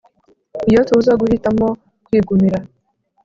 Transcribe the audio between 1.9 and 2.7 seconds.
kwigumira